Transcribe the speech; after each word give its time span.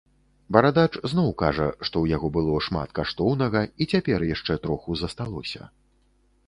Барадач 0.55 0.93
зноў 1.11 1.29
кажа, 1.41 1.67
што 1.75 1.85
ў 1.99 2.05
яго 2.15 2.27
было 2.39 2.57
шмат 2.69 2.89
каштоўнага 3.01 3.61
і 3.67 3.83
цяпер 3.93 4.19
яшчэ 4.35 4.53
троху 4.67 5.01
засталося. 5.05 5.63